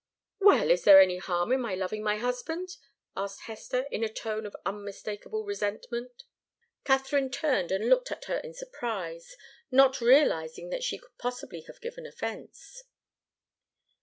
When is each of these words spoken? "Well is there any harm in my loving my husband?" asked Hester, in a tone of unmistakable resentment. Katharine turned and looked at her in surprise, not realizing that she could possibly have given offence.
"Well 0.39 0.71
is 0.71 0.83
there 0.83 0.99
any 0.99 1.19
harm 1.19 1.51
in 1.51 1.61
my 1.61 1.75
loving 1.75 2.01
my 2.01 2.17
husband?" 2.17 2.77
asked 3.15 3.41
Hester, 3.41 3.81
in 3.91 4.03
a 4.03 4.09
tone 4.09 4.47
of 4.47 4.55
unmistakable 4.65 5.43
resentment. 5.45 6.23
Katharine 6.83 7.29
turned 7.29 7.71
and 7.71 7.87
looked 7.87 8.11
at 8.11 8.25
her 8.25 8.37
in 8.39 8.55
surprise, 8.55 9.37
not 9.69 10.01
realizing 10.01 10.69
that 10.69 10.81
she 10.83 10.97
could 10.97 11.15
possibly 11.19 11.61
have 11.67 11.81
given 11.81 12.07
offence. 12.07 12.81